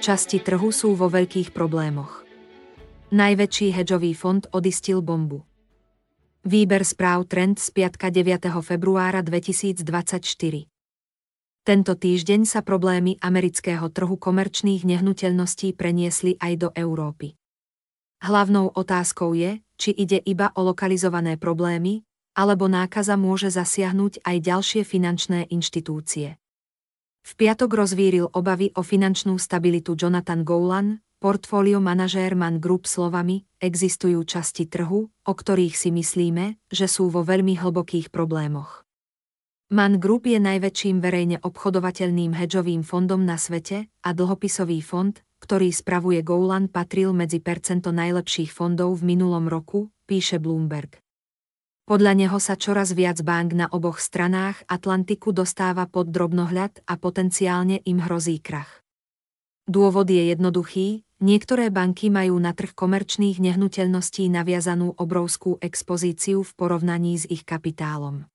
Časti 0.00 0.40
trhu 0.40 0.72
sú 0.72 0.96
vo 0.96 1.12
veľkých 1.12 1.52
problémoch. 1.52 2.24
Najväčší 3.12 3.68
hedžový 3.68 4.16
fond 4.16 4.40
odistil 4.48 5.04
bombu. 5.04 5.44
Výber 6.40 6.88
správ 6.88 7.28
Trend 7.28 7.60
z 7.60 7.68
piatka 7.68 8.08
9. 8.08 8.48
februára 8.64 9.20
2024. 9.20 9.84
Tento 11.60 11.92
týždeň 11.92 12.48
sa 12.48 12.64
problémy 12.64 13.20
amerického 13.20 13.92
trhu 13.92 14.16
komerčných 14.16 14.88
nehnuteľností 14.88 15.76
preniesli 15.76 16.40
aj 16.40 16.52
do 16.56 16.68
Európy. 16.72 17.36
Hlavnou 18.24 18.72
otázkou 18.72 19.36
je, 19.36 19.60
či 19.76 19.92
ide 19.92 20.16
iba 20.24 20.48
o 20.56 20.64
lokalizované 20.64 21.36
problémy, 21.36 22.08
alebo 22.32 22.72
nákaza 22.72 23.20
môže 23.20 23.52
zasiahnuť 23.52 24.24
aj 24.24 24.36
ďalšie 24.48 24.80
finančné 24.80 25.52
inštitúcie. 25.52 26.40
V 27.30 27.46
piatok 27.46 27.78
rozvíril 27.78 28.26
obavy 28.34 28.74
o 28.74 28.82
finančnú 28.82 29.38
stabilitu 29.38 29.94
Jonathan 29.94 30.42
Gowlan, 30.42 30.98
portfólio 31.22 31.78
manažér 31.78 32.34
Man 32.34 32.58
Group 32.58 32.90
slovami, 32.90 33.46
existujú 33.62 34.26
časti 34.26 34.66
trhu, 34.66 35.06
o 35.06 35.32
ktorých 35.38 35.78
si 35.78 35.94
myslíme, 35.94 36.58
že 36.74 36.90
sú 36.90 37.06
vo 37.06 37.22
veľmi 37.22 37.54
hlbokých 37.54 38.10
problémoch. 38.10 38.82
Man 39.70 40.02
Group 40.02 40.26
je 40.26 40.42
najväčším 40.42 40.98
verejne 40.98 41.38
obchodovateľným 41.38 42.34
hedžovým 42.34 42.82
fondom 42.82 43.22
na 43.22 43.38
svete 43.38 43.86
a 44.02 44.10
dlhopisový 44.10 44.82
fond, 44.82 45.14
ktorý 45.38 45.70
spravuje 45.70 46.26
Gowlan 46.26 46.66
patril 46.66 47.14
medzi 47.14 47.38
percento 47.38 47.94
najlepších 47.94 48.50
fondov 48.50 48.98
v 48.98 49.14
minulom 49.14 49.46
roku, 49.46 49.94
píše 50.10 50.42
Bloomberg. 50.42 50.98
Podľa 51.90 52.14
neho 52.14 52.38
sa 52.38 52.54
čoraz 52.54 52.94
viac 52.94 53.18
bank 53.26 53.50
na 53.50 53.66
oboch 53.66 53.98
stranách 53.98 54.62
Atlantiku 54.70 55.34
dostáva 55.34 55.90
pod 55.90 56.14
drobnohľad 56.14 56.86
a 56.86 56.94
potenciálne 56.94 57.82
im 57.82 57.98
hrozí 57.98 58.38
krach. 58.38 58.86
Dôvod 59.66 60.06
je 60.06 60.30
jednoduchý, 60.30 61.02
niektoré 61.18 61.66
banky 61.74 62.06
majú 62.06 62.38
na 62.38 62.54
trh 62.54 62.78
komerčných 62.78 63.42
nehnuteľností 63.42 64.30
naviazanú 64.30 64.94
obrovskú 65.02 65.58
expozíciu 65.58 66.46
v 66.46 66.50
porovnaní 66.54 67.18
s 67.18 67.26
ich 67.26 67.42
kapitálom. 67.42 68.30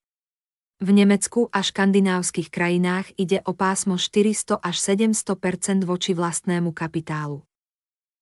V 0.83 0.89
Nemecku 0.91 1.47
a 1.47 1.63
škandinávskych 1.63 2.51
krajinách 2.51 3.15
ide 3.15 3.39
o 3.47 3.55
pásmo 3.55 3.95
400 3.95 4.59
až 4.59 4.75
700% 4.83 5.87
voči 5.87 6.11
vlastnému 6.11 6.75
kapitálu. 6.75 7.47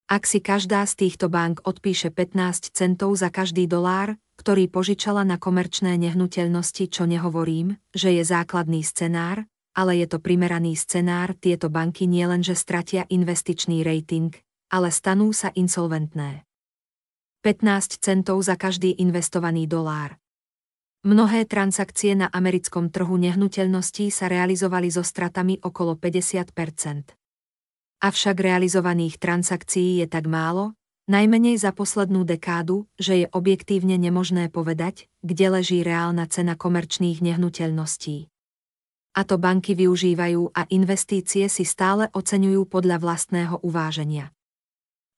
Ak 0.05 0.29
si 0.29 0.45
každá 0.45 0.85
z 0.85 0.93
týchto 0.93 1.25
bank 1.25 1.65
odpíše 1.65 2.13
15 2.13 2.77
centov 2.77 3.17
za 3.17 3.33
každý 3.33 3.65
dolár, 3.65 4.13
ktorý 4.37 4.69
požičala 4.69 5.21
na 5.25 5.41
komerčné 5.41 5.97
nehnuteľnosti, 5.97 6.89
čo 6.89 7.03
nehovorím, 7.05 7.77
že 7.93 8.13
je 8.17 8.23
základný 8.25 8.81
scenár, 8.81 9.45
ale 9.73 10.01
je 10.01 10.07
to 10.09 10.21
primeraný 10.21 10.77
scenár, 10.77 11.33
tieto 11.37 11.69
banky 11.69 12.05
nielenže 12.05 12.53
stratia 12.53 13.05
investičný 13.09 13.81
rating, 13.81 14.33
ale 14.69 14.93
stanú 14.93 15.33
sa 15.33 15.49
insolventné. 15.53 16.45
15 17.41 17.99
centov 17.99 18.39
za 18.41 18.55
každý 18.55 18.95
investovaný 18.97 19.67
dolár. 19.67 20.15
Mnohé 21.03 21.43
transakcie 21.43 22.15
na 22.15 22.31
americkom 22.31 22.87
trhu 22.87 23.19
nehnuteľností 23.19 24.07
sa 24.07 24.31
realizovali 24.31 24.87
so 24.87 25.03
stratami 25.03 25.59
okolo 25.59 25.99
50% 25.99 27.19
Avšak 28.03 28.35
realizovaných 28.35 29.15
transakcií 29.15 30.03
je 30.03 30.07
tak 30.11 30.27
málo, 30.27 30.75
najmenej 31.07 31.59
za 31.59 31.75
poslednú 31.75 32.23
dekádu, 32.23 32.87
že 32.95 33.25
je 33.25 33.27
objektívne 33.31 33.99
nemožné 33.99 34.47
povedať, 34.47 35.11
kde 35.19 35.59
leží 35.59 35.79
reálna 35.83 36.27
cena 36.31 36.55
komerčných 36.55 37.19
nehnuteľností. 37.19 38.31
A 39.13 39.21
to 39.27 39.37
banky 39.37 39.77
využívajú 39.77 40.55
a 40.57 40.65
investície 40.73 41.45
si 41.45 41.67
stále 41.67 42.09
oceňujú 42.09 42.65
podľa 42.65 42.97
vlastného 42.97 43.61
uváženia. 43.61 44.33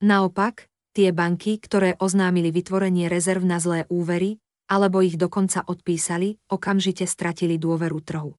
Naopak, 0.04 0.68
tie 0.92 1.16
banky, 1.16 1.64
ktoré 1.64 1.96
oznámili 2.02 2.52
vytvorenie 2.52 3.08
rezerv 3.08 3.48
na 3.48 3.64
zlé 3.64 3.88
úvery, 3.88 4.44
alebo 4.68 5.00
ich 5.00 5.16
dokonca 5.16 5.64
odpísali, 5.64 6.36
okamžite 6.50 7.06
stratili 7.06 7.56
dôveru 7.56 8.00
trhu. 8.02 8.34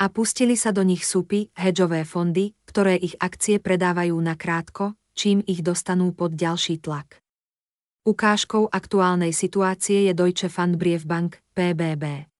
A 0.00 0.08
pustili 0.08 0.54
sa 0.54 0.70
do 0.72 0.80
nich 0.80 1.04
súpy, 1.04 1.50
hedžové 1.56 2.06
fondy, 2.06 2.54
ktoré 2.64 2.96
ich 2.96 3.16
akcie 3.20 3.60
predávajú 3.60 4.16
na 4.16 4.32
krátko, 4.38 4.99
čím 5.14 5.42
ich 5.44 5.60
dostanú 5.60 6.14
pod 6.14 6.34
ďalší 6.34 6.80
tlak. 6.80 7.20
Ukážkou 8.08 8.70
aktuálnej 8.72 9.36
situácie 9.36 10.08
je 10.08 10.12
Deutsche 10.16 10.48
Pfandbriefbank, 10.48 11.44
PBB. 11.52 12.30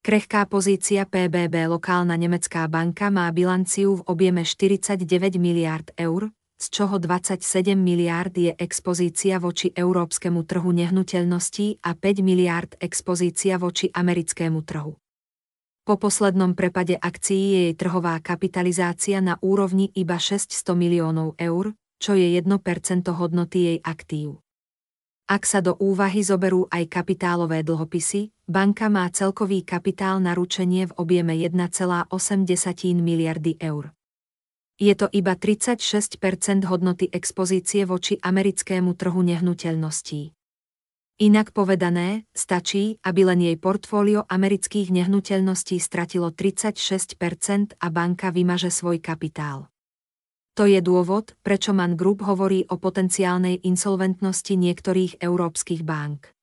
Krehká 0.00 0.48
pozícia 0.48 1.04
PBB 1.04 1.68
lokálna 1.68 2.16
nemecká 2.16 2.64
banka 2.70 3.12
má 3.12 3.28
bilanciu 3.28 4.00
v 4.00 4.06
objeme 4.08 4.46
49 4.48 5.04
miliard 5.36 5.92
eur, 6.00 6.32
z 6.58 6.66
čoho 6.74 6.98
27 6.98 7.76
miliárd 7.78 8.34
je 8.34 8.52
expozícia 8.58 9.38
voči 9.38 9.70
európskemu 9.70 10.42
trhu 10.42 10.70
nehnuteľností 10.74 11.84
a 11.86 11.94
5 11.94 12.24
miliárd 12.24 12.74
expozícia 12.82 13.60
voči 13.60 13.92
americkému 13.94 14.64
trhu. 14.66 14.98
Po 15.86 15.94
poslednom 15.96 16.52
prepade 16.58 16.98
akcií 16.98 17.44
je 17.54 17.60
jej 17.70 17.74
trhová 17.78 18.18
kapitalizácia 18.18 19.22
na 19.22 19.38
úrovni 19.40 19.88
iba 19.94 20.18
600 20.18 20.74
miliónov 20.74 21.38
eur, 21.38 21.72
čo 21.98 22.14
je 22.14 22.38
1% 22.38 22.46
hodnoty 23.10 23.58
jej 23.58 23.78
aktív. 23.82 24.42
Ak 25.28 25.44
sa 25.44 25.60
do 25.60 25.76
úvahy 25.76 26.24
zoberú 26.24 26.64
aj 26.72 26.88
kapitálové 26.88 27.60
dlhopisy, 27.60 28.32
banka 28.48 28.88
má 28.88 29.04
celkový 29.12 29.60
kapitál 29.60 30.24
na 30.24 30.32
ručenie 30.32 30.88
v 30.88 30.96
objeme 30.96 31.36
1,8 31.36 32.08
miliardy 32.96 33.60
eur. 33.60 33.92
Je 34.80 34.94
to 34.96 35.10
iba 35.12 35.36
36% 35.36 36.16
hodnoty 36.64 37.12
expozície 37.12 37.84
voči 37.84 38.16
americkému 38.16 38.96
trhu 38.96 39.20
nehnuteľností. 39.20 40.32
Inak 41.18 41.50
povedané, 41.50 42.30
stačí, 42.30 43.02
aby 43.02 43.26
len 43.26 43.42
jej 43.42 43.58
portfólio 43.58 44.22
amerických 44.30 44.94
nehnuteľností 44.94 45.82
stratilo 45.82 46.30
36% 46.30 47.74
a 47.74 47.86
banka 47.90 48.30
vymaže 48.30 48.70
svoj 48.70 49.02
kapitál. 49.02 49.66
To 50.58 50.66
je 50.66 50.82
dôvod, 50.82 51.38
prečo 51.46 51.70
Man 51.70 51.94
Group 51.94 52.26
hovorí 52.26 52.66
o 52.66 52.82
potenciálnej 52.82 53.62
insolventnosti 53.62 54.58
niektorých 54.58 55.22
európskych 55.22 55.86
bank. 55.86 56.34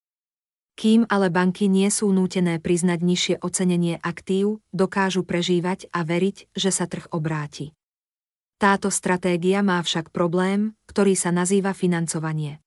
Kým 0.79 1.03
ale 1.11 1.27
banky 1.27 1.67
nie 1.67 1.91
sú 1.91 2.15
nútené 2.15 2.63
priznať 2.63 2.99
nižšie 3.03 3.35
ocenenie 3.43 3.99
aktív, 3.99 4.63
dokážu 4.71 5.27
prežívať 5.27 5.91
a 5.91 6.07
veriť, 6.07 6.47
že 6.55 6.71
sa 6.71 6.87
trh 6.87 7.11
obráti. 7.11 7.75
Táto 8.55 8.87
stratégia 8.87 9.59
má 9.59 9.83
však 9.83 10.15
problém, 10.15 10.79
ktorý 10.87 11.11
sa 11.19 11.35
nazýva 11.35 11.75
financovanie. 11.75 12.63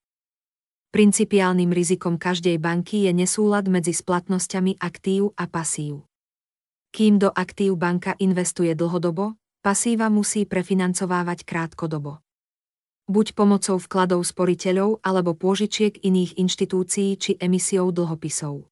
Principiálnym 0.92 1.72
rizikom 1.72 2.20
každej 2.20 2.60
banky 2.60 3.08
je 3.08 3.12
nesúlad 3.16 3.72
medzi 3.72 3.96
splatnosťami 3.96 4.84
aktív 4.84 5.32
a 5.32 5.48
pasív. 5.48 6.04
Kým 6.92 7.16
do 7.16 7.32
aktív 7.32 7.80
banka 7.80 8.12
investuje 8.20 8.76
dlhodobo, 8.76 9.32
pasíva 9.60 10.08
musí 10.08 10.46
prefinancovávať 10.46 11.44
krátkodobo. 11.44 12.22
Buď 13.08 13.32
pomocou 13.32 13.80
vkladov 13.80 14.20
sporiteľov 14.28 15.00
alebo 15.00 15.32
pôžičiek 15.32 16.04
iných 16.04 16.36
inštitúcií 16.36 17.16
či 17.16 17.40
emisiou 17.40 17.88
dlhopisov. 17.88 18.68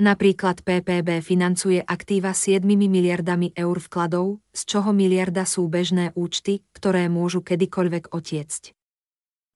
Napríklad 0.00 0.64
PPB 0.64 1.20
financuje 1.20 1.78
aktíva 1.84 2.32
7 2.32 2.64
miliardami 2.64 3.52
eur 3.52 3.76
vkladov, 3.76 4.40
z 4.50 4.60
čoho 4.64 4.90
miliarda 4.96 5.44
sú 5.44 5.68
bežné 5.68 6.16
účty, 6.16 6.64
ktoré 6.72 7.12
môžu 7.12 7.44
kedykoľvek 7.44 8.10
otiecť. 8.10 8.72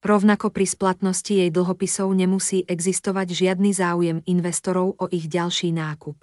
Rovnako 0.05 0.53
pri 0.53 0.69
splatnosti 0.69 1.33
jej 1.33 1.51
dlhopisov 1.51 2.13
nemusí 2.13 2.63
existovať 2.69 3.33
žiadny 3.33 3.73
záujem 3.73 4.21
investorov 4.29 4.95
o 5.01 5.09
ich 5.11 5.27
ďalší 5.27 5.73
nákup. 5.73 6.21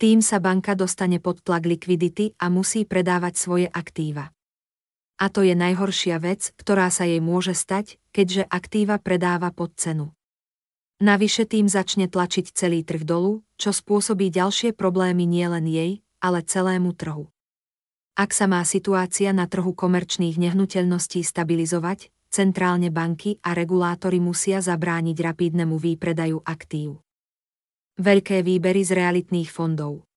Tým 0.00 0.24
sa 0.24 0.40
banka 0.40 0.72
dostane 0.72 1.20
pod 1.20 1.44
tlak 1.44 1.68
likvidity 1.68 2.32
a 2.40 2.48
musí 2.48 2.88
predávať 2.88 3.36
svoje 3.36 3.66
aktíva. 3.68 4.32
A 5.20 5.28
to 5.28 5.44
je 5.44 5.52
najhoršia 5.52 6.16
vec, 6.16 6.56
ktorá 6.56 6.88
sa 6.88 7.04
jej 7.04 7.20
môže 7.20 7.52
stať, 7.52 8.00
keďže 8.16 8.48
aktíva 8.48 8.96
predáva 8.96 9.52
pod 9.52 9.76
cenu. 9.76 10.16
Navyše 11.04 11.44
tým 11.44 11.68
začne 11.68 12.08
tlačiť 12.08 12.48
celý 12.48 12.80
trh 12.80 13.04
dolu, 13.04 13.44
čo 13.60 13.76
spôsobí 13.76 14.32
ďalšie 14.32 14.72
problémy 14.72 15.28
nielen 15.28 15.68
jej, 15.68 16.00
ale 16.24 16.48
celému 16.48 16.96
trhu. 16.96 17.28
Ak 18.16 18.32
sa 18.32 18.48
má 18.48 18.64
situácia 18.64 19.36
na 19.36 19.44
trhu 19.52 19.76
komerčných 19.76 20.40
nehnuteľností 20.40 21.20
stabilizovať, 21.20 22.08
centrálne 22.32 22.88
banky 22.88 23.36
a 23.44 23.52
regulátory 23.52 24.16
musia 24.16 24.64
zabrániť 24.64 25.16
rapídnemu 25.20 25.76
výpredaju 25.76 26.40
aktív. 26.40 27.04
Veľké 28.00 28.40
výbery 28.40 28.80
z 28.80 28.96
realitných 28.96 29.52
fondov. 29.52 30.08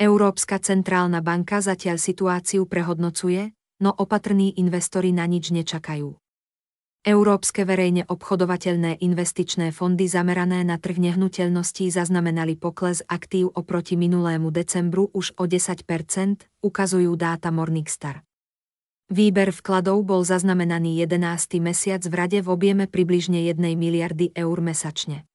Európska 0.00 0.56
centrálna 0.56 1.20
banka 1.20 1.60
zatiaľ 1.60 2.00
situáciu 2.00 2.64
prehodnocuje, 2.64 3.52
no 3.84 3.92
opatrní 3.92 4.56
investori 4.56 5.12
na 5.12 5.28
nič 5.28 5.52
nečakajú. 5.52 6.16
Európske 7.04 7.68
verejne 7.68 8.08
obchodovateľné 8.08 9.04
investičné 9.04 9.76
fondy 9.76 10.08
zamerané 10.08 10.64
na 10.64 10.80
trh 10.80 10.96
nehnuteľností 10.96 11.92
zaznamenali 11.92 12.56
pokles 12.56 13.04
aktív 13.04 13.52
oproti 13.52 14.00
minulému 14.00 14.48
decembru 14.48 15.12
už 15.12 15.36
o 15.36 15.44
10% 15.44 15.84
ukazujú 16.64 17.12
dáta 17.12 17.52
Morningstar. 17.52 18.24
Výber 19.12 19.52
vkladov 19.52 20.00
bol 20.00 20.24
zaznamenaný 20.24 21.04
11. 21.04 21.60
mesiac 21.60 22.00
v 22.08 22.14
rade 22.16 22.40
v 22.40 22.48
objeme 22.48 22.88
približne 22.88 23.44
1 23.52 23.60
miliardy 23.76 24.32
eur 24.32 24.64
mesačne. 24.64 25.28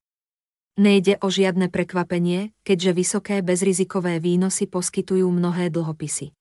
Nejde 0.79 1.19
o 1.19 1.27
žiadne 1.27 1.67
prekvapenie, 1.67 2.55
keďže 2.63 2.91
vysoké 2.95 3.35
bezrizikové 3.43 4.23
výnosy 4.23 4.71
poskytujú 4.71 5.27
mnohé 5.27 5.67
dlhopisy. 5.67 6.31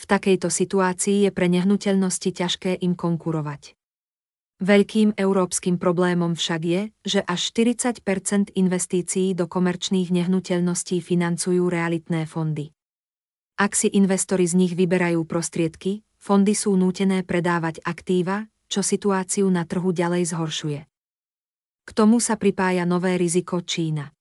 V 0.00 0.04
takejto 0.06 0.48
situácii 0.48 1.26
je 1.26 1.30
pre 1.34 1.50
nehnuteľnosti 1.50 2.30
ťažké 2.30 2.78
im 2.80 2.94
konkurovať. 2.94 3.74
Veľkým 4.60 5.16
európskym 5.16 5.80
problémom 5.80 6.36
však 6.36 6.60
je, 6.62 6.82
že 7.00 7.20
až 7.24 7.40
40% 7.56 8.52
investícií 8.52 9.32
do 9.32 9.48
komerčných 9.48 10.12
nehnuteľností 10.12 11.00
financujú 11.00 11.64
realitné 11.64 12.28
fondy. 12.28 12.76
Ak 13.56 13.72
si 13.72 13.88
investori 13.88 14.44
z 14.44 14.60
nich 14.60 14.72
vyberajú 14.76 15.24
prostriedky, 15.24 16.04
fondy 16.20 16.52
sú 16.52 16.76
nútené 16.76 17.24
predávať 17.24 17.80
aktíva, 17.88 18.52
čo 18.68 18.84
situáciu 18.84 19.48
na 19.48 19.64
trhu 19.64 19.96
ďalej 19.96 20.28
zhoršuje. 20.28 20.89
K 21.90 22.06
tomu 22.06 22.22
sa 22.22 22.38
pripája 22.38 22.86
nové 22.86 23.18
riziko 23.18 23.66
Čína. 23.66 24.14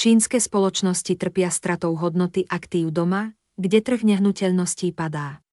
Čínske 0.00 0.40
spoločnosti 0.40 1.20
trpia 1.20 1.52
stratou 1.52 1.92
hodnoty 1.92 2.48
aktív 2.48 2.96
doma, 2.96 3.36
kde 3.60 3.84
trh 3.84 4.08
nehnuteľností 4.08 4.96
padá. 4.96 5.44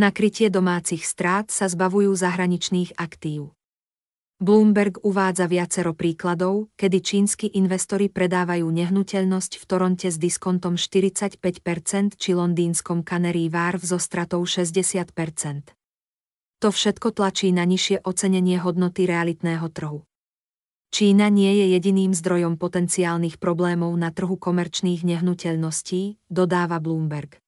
Na 0.00 0.08
krytie 0.08 0.48
domácich 0.48 1.04
strát 1.04 1.52
sa 1.52 1.68
zbavujú 1.68 2.08
zahraničných 2.16 2.96
aktív. 2.96 3.52
Bloomberg 4.40 5.04
uvádza 5.04 5.44
viacero 5.44 5.92
príkladov, 5.92 6.72
kedy 6.80 7.04
čínsky 7.04 7.52
investori 7.52 8.08
predávajú 8.08 8.64
nehnuteľnosť 8.64 9.60
v 9.60 9.64
Toronte 9.68 10.08
s 10.08 10.16
diskontom 10.16 10.80
45% 10.80 11.36
či 12.16 12.32
londýnskom 12.32 13.04
Canary 13.04 13.52
Wharf 13.52 13.84
so 13.84 14.00
stratou 14.00 14.40
60%. 14.48 15.76
To 16.64 16.68
všetko 16.72 17.12
tlačí 17.12 17.52
na 17.52 17.68
nižšie 17.68 18.08
ocenenie 18.08 18.56
hodnoty 18.56 19.04
realitného 19.04 19.68
trhu. 19.68 20.00
Čína 20.94 21.28
nie 21.28 21.52
je 21.60 21.66
jediným 21.76 22.14
zdrojom 22.14 22.56
potenciálnych 22.56 23.36
problémov 23.36 23.92
na 23.98 24.14
trhu 24.14 24.38
komerčných 24.38 25.02
nehnuteľností, 25.04 26.18
dodáva 26.30 26.78
Bloomberg. 26.78 27.42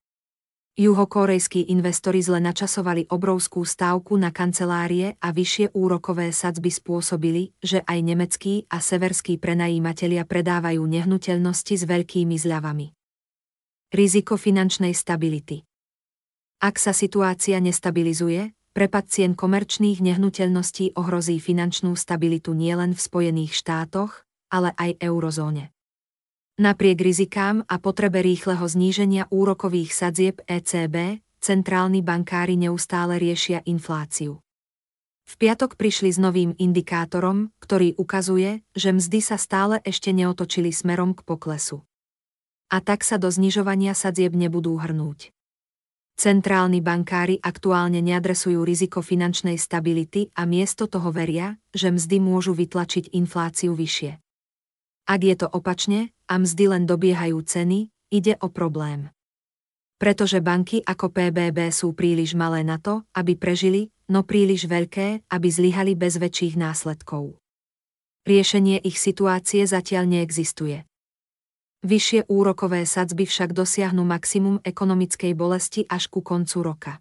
Juhokorejskí 0.78 1.74
investori 1.74 2.22
zle 2.22 2.38
načasovali 2.38 3.10
obrovskú 3.10 3.66
stávku 3.66 4.14
na 4.14 4.30
kancelárie 4.30 5.18
a 5.18 5.34
vyššie 5.34 5.74
úrokové 5.74 6.30
sadzby 6.30 6.70
spôsobili, 6.70 7.50
že 7.58 7.82
aj 7.82 7.98
nemeckí 7.98 8.70
a 8.70 8.78
severskí 8.78 9.42
prenajímatelia 9.42 10.22
predávajú 10.22 10.78
nehnuteľnosti 10.78 11.74
s 11.74 11.82
veľkými 11.82 12.38
zľavami. 12.38 12.94
Riziko 13.90 14.38
finančnej 14.38 14.94
stability 14.94 15.66
Ak 16.62 16.78
sa 16.78 16.94
situácia 16.94 17.58
nestabilizuje, 17.58 18.54
prepad 18.72 19.08
cien 19.08 19.32
komerčných 19.38 20.00
nehnuteľností 20.02 20.96
ohrozí 20.98 21.40
finančnú 21.40 21.94
stabilitu 21.94 22.52
nielen 22.54 22.96
v 22.96 23.00
Spojených 23.00 23.52
štátoch, 23.56 24.24
ale 24.48 24.72
aj 24.76 25.00
eurozóne. 25.02 25.72
Napriek 26.58 26.98
rizikám 26.98 27.62
a 27.70 27.78
potrebe 27.78 28.18
rýchleho 28.18 28.66
zníženia 28.66 29.30
úrokových 29.30 29.94
sadzieb 29.94 30.42
ECB, 30.42 31.22
centrálni 31.38 32.02
bankári 32.02 32.58
neustále 32.58 33.22
riešia 33.22 33.62
infláciu. 33.62 34.42
V 35.28 35.34
piatok 35.38 35.76
prišli 35.78 36.10
s 36.10 36.18
novým 36.18 36.56
indikátorom, 36.58 37.54
ktorý 37.60 37.94
ukazuje, 38.00 38.66
že 38.74 38.90
mzdy 38.90 39.20
sa 39.22 39.36
stále 39.36 39.78
ešte 39.84 40.10
neotočili 40.10 40.72
smerom 40.72 41.14
k 41.14 41.22
poklesu. 41.22 41.84
A 42.72 42.80
tak 42.82 43.04
sa 43.04 43.20
do 43.20 43.28
znižovania 43.30 43.92
sadzieb 43.92 44.32
nebudú 44.34 44.80
hrnúť. 44.80 45.30
Centrálni 46.18 46.82
bankári 46.82 47.38
aktuálne 47.38 48.02
neadresujú 48.02 48.66
riziko 48.66 49.06
finančnej 49.06 49.54
stability 49.54 50.34
a 50.34 50.50
miesto 50.50 50.90
toho 50.90 51.14
veria, 51.14 51.62
že 51.70 51.94
mzdy 51.94 52.18
môžu 52.18 52.58
vytlačiť 52.58 53.14
infláciu 53.14 53.78
vyššie. 53.78 54.18
Ak 55.06 55.20
je 55.22 55.34
to 55.38 55.46
opačne 55.46 56.10
a 56.26 56.34
mzdy 56.42 56.74
len 56.74 56.90
dobiehajú 56.90 57.38
ceny, 57.46 57.94
ide 58.10 58.34
o 58.42 58.50
problém. 58.50 59.14
Pretože 60.02 60.42
banky 60.42 60.82
ako 60.82 61.06
PBB 61.06 61.70
sú 61.70 61.94
príliš 61.94 62.34
malé 62.34 62.66
na 62.66 62.82
to, 62.82 63.06
aby 63.14 63.38
prežili, 63.38 63.94
no 64.10 64.26
príliš 64.26 64.66
veľké, 64.66 65.22
aby 65.30 65.48
zlyhali 65.54 65.94
bez 65.94 66.18
väčších 66.18 66.58
následkov. 66.58 67.38
Riešenie 68.26 68.82
ich 68.82 68.98
situácie 68.98 69.62
zatiaľ 69.70 70.10
neexistuje. 70.18 70.87
Vyššie 71.86 72.26
úrokové 72.26 72.82
sadzby 72.82 73.22
však 73.22 73.54
dosiahnu 73.54 74.02
maximum 74.02 74.58
ekonomickej 74.66 75.32
bolesti 75.38 75.86
až 75.86 76.10
ku 76.10 76.26
koncu 76.26 76.58
roka. 76.66 76.92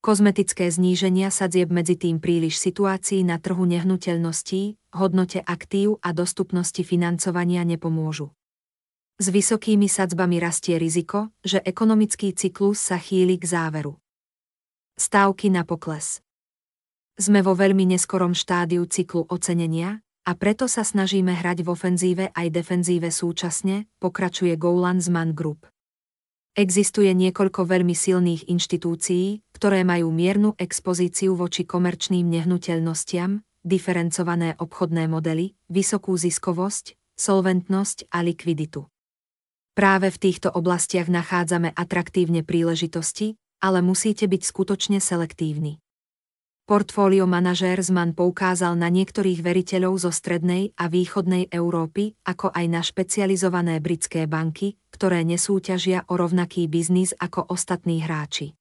Kozmetické 0.00 0.72
zníženia 0.72 1.28
sadzieb 1.28 1.68
medzi 1.68 2.00
tým 2.00 2.16
príliš 2.16 2.56
situácií 2.56 3.20
na 3.20 3.36
trhu 3.36 3.68
nehnuteľností, 3.68 4.80
hodnote 4.96 5.44
aktív 5.44 6.00
a 6.00 6.16
dostupnosti 6.16 6.80
financovania 6.80 7.68
nepomôžu. 7.68 8.32
S 9.20 9.28
vysokými 9.28 9.86
sadzbami 9.86 10.40
rastie 10.40 10.80
riziko, 10.80 11.28
že 11.44 11.60
ekonomický 11.60 12.32
cyklus 12.32 12.80
sa 12.80 12.96
chýli 12.96 13.36
k 13.36 13.44
záveru. 13.44 14.00
Stávky 14.96 15.52
na 15.52 15.68
pokles. 15.68 16.24
Sme 17.20 17.44
vo 17.44 17.52
veľmi 17.52 17.92
neskorom 17.92 18.32
štádiu 18.32 18.88
cyklu 18.88 19.28
ocenenia, 19.28 20.00
a 20.22 20.38
preto 20.38 20.70
sa 20.70 20.86
snažíme 20.86 21.34
hrať 21.34 21.66
v 21.66 21.68
ofenzíve 21.74 22.24
aj 22.30 22.46
defenzíve 22.54 23.10
súčasne, 23.10 23.90
pokračuje 23.98 24.54
Gowlandsman 24.54 25.34
Group. 25.34 25.66
Existuje 26.52 27.10
niekoľko 27.16 27.64
veľmi 27.64 27.96
silných 27.96 28.46
inštitúcií, 28.46 29.40
ktoré 29.56 29.88
majú 29.88 30.12
miernu 30.12 30.52
expozíciu 30.60 31.32
voči 31.32 31.64
komerčným 31.64 32.28
nehnuteľnostiam, 32.28 33.40
diferencované 33.64 34.54
obchodné 34.60 35.08
modely, 35.08 35.56
vysokú 35.72 36.12
ziskovosť, 36.14 36.94
solventnosť 37.16 38.12
a 38.12 38.20
likviditu. 38.20 38.84
Práve 39.72 40.12
v 40.12 40.20
týchto 40.20 40.52
oblastiach 40.52 41.08
nachádzame 41.08 41.72
atraktívne 41.72 42.44
príležitosti, 42.44 43.40
ale 43.64 43.80
musíte 43.80 44.28
byť 44.28 44.42
skutočne 44.44 44.98
selektívni. 45.00 45.80
Portfólio 46.62 47.26
manažér 47.26 47.82
Zman 47.82 48.14
poukázal 48.14 48.78
na 48.78 48.86
niektorých 48.86 49.42
veriteľov 49.42 50.06
zo 50.06 50.14
strednej 50.14 50.70
a 50.78 50.86
východnej 50.86 51.50
Európy, 51.50 52.14
ako 52.22 52.54
aj 52.54 52.66
na 52.70 52.86
špecializované 52.86 53.82
britské 53.82 54.30
banky, 54.30 54.78
ktoré 54.94 55.26
nesúťažia 55.26 56.06
o 56.06 56.14
rovnaký 56.14 56.70
biznis 56.70 57.18
ako 57.18 57.50
ostatní 57.50 57.98
hráči. 58.06 58.54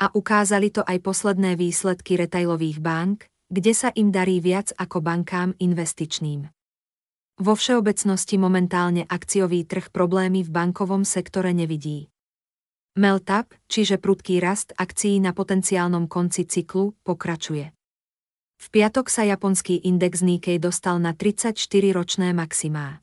A 0.00 0.08
ukázali 0.16 0.72
to 0.72 0.80
aj 0.80 0.96
posledné 1.04 1.60
výsledky 1.60 2.16
retailových 2.16 2.80
bank, 2.80 3.28
kde 3.52 3.72
sa 3.76 3.92
im 3.92 4.08
darí 4.08 4.40
viac 4.40 4.72
ako 4.80 5.04
bankám 5.04 5.52
investičným. 5.60 6.48
Vo 7.36 7.52
všeobecnosti 7.52 8.40
momentálne 8.40 9.04
akciový 9.04 9.68
trh 9.68 9.92
problémy 9.92 10.40
v 10.40 10.50
bankovom 10.56 11.04
sektore 11.04 11.52
nevidí. 11.52 12.08
Meltap, 12.98 13.54
čiže 13.70 14.02
prudký 14.02 14.42
rast 14.42 14.74
akcií 14.74 15.22
na 15.22 15.30
potenciálnom 15.30 16.10
konci 16.10 16.42
cyklu, 16.42 16.98
pokračuje. 17.06 17.70
V 18.60 18.66
piatok 18.68 19.06
sa 19.06 19.22
japonský 19.22 19.78
index 19.86 20.20
Nikkei 20.26 20.58
dostal 20.58 20.98
na 20.98 21.14
34-ročné 21.14 22.34
maximá. 22.34 23.00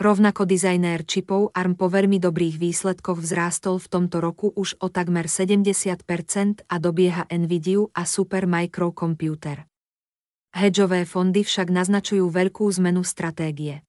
Rovnako 0.00 0.48
dizajnér 0.48 1.04
čipov 1.04 1.52
ARM 1.52 1.76
po 1.76 1.88
veľmi 1.88 2.16
dobrých 2.16 2.56
výsledkoch 2.56 3.20
vzrástol 3.20 3.76
v 3.80 3.88
tomto 3.88 4.20
roku 4.20 4.48
už 4.52 4.80
o 4.80 4.88
takmer 4.88 5.28
70% 5.28 6.00
a 6.64 6.74
dobieha 6.80 7.28
Nvidia 7.28 7.88
a 7.96 8.08
Super 8.08 8.48
Microcomputer. 8.48 9.68
Hedžové 10.56 11.04
fondy 11.04 11.44
však 11.44 11.68
naznačujú 11.68 12.28
veľkú 12.32 12.64
zmenu 12.80 13.04
stratégie. 13.04 13.84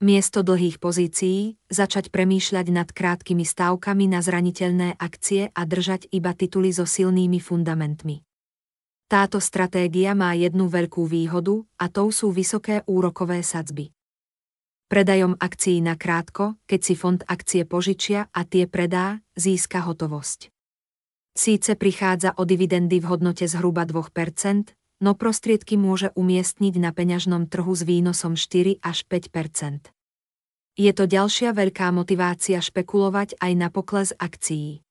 Miesto 0.00 0.40
dlhých 0.40 0.80
pozícií, 0.80 1.60
začať 1.68 2.08
premýšľať 2.08 2.72
nad 2.72 2.88
krátkými 2.88 3.44
stávkami 3.44 4.08
na 4.08 4.24
zraniteľné 4.24 4.96
akcie 4.96 5.52
a 5.52 5.62
držať 5.68 6.08
iba 6.08 6.32
tituly 6.32 6.72
so 6.72 6.88
silnými 6.88 7.36
fundamentmi. 7.36 8.24
Táto 9.12 9.44
stratégia 9.44 10.16
má 10.16 10.32
jednu 10.32 10.72
veľkú 10.72 11.04
výhodu, 11.04 11.68
a 11.76 11.92
tou 11.92 12.08
sú 12.08 12.32
vysoké 12.32 12.80
úrokové 12.88 13.44
sadzby. 13.44 13.92
Predajom 14.88 15.36
akcií 15.36 15.84
na 15.84 16.00
krátko, 16.00 16.56
keď 16.64 16.80
si 16.80 16.94
fond 16.96 17.20
akcie 17.28 17.68
požičia 17.68 18.32
a 18.32 18.40
tie 18.48 18.64
predá, 18.64 19.20
získa 19.36 19.84
hotovosť. 19.84 20.48
Síce 21.36 21.76
prichádza 21.76 22.40
o 22.40 22.48
dividendy 22.48 23.04
v 23.04 23.06
hodnote 23.12 23.44
zhruba 23.44 23.84
2%, 23.84 24.79
no 25.00 25.16
prostriedky 25.16 25.80
môže 25.80 26.12
umiestniť 26.14 26.76
na 26.76 26.92
peňažnom 26.92 27.48
trhu 27.48 27.72
s 27.72 27.82
výnosom 27.88 28.36
4 28.36 28.84
až 28.84 28.98
5% 29.08 29.88
Je 30.76 30.92
to 30.92 31.04
ďalšia 31.08 31.56
veľká 31.56 31.88
motivácia 31.90 32.60
špekulovať 32.60 33.40
aj 33.40 33.52
na 33.56 33.68
pokles 33.72 34.12
akcií. 34.16 34.84